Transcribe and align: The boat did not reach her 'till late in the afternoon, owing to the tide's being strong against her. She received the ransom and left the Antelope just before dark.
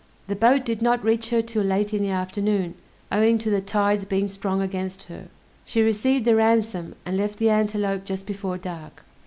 The 0.27 0.35
boat 0.35 0.65
did 0.65 0.81
not 0.81 1.03
reach 1.05 1.29
her 1.29 1.43
'till 1.43 1.61
late 1.61 1.93
in 1.93 2.01
the 2.01 2.09
afternoon, 2.09 2.73
owing 3.11 3.37
to 3.37 3.51
the 3.51 3.61
tide's 3.61 4.03
being 4.03 4.29
strong 4.29 4.59
against 4.59 5.03
her. 5.03 5.27
She 5.63 5.83
received 5.83 6.25
the 6.25 6.35
ransom 6.35 6.95
and 7.05 7.15
left 7.15 7.37
the 7.37 7.51
Antelope 7.51 8.03
just 8.03 8.25
before 8.25 8.57
dark. 8.57 9.03